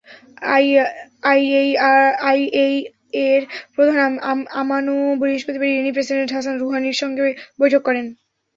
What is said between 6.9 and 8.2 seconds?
সঙ্গে বৈঠক করেন।